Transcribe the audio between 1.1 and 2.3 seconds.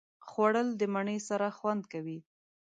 سره خوند کوي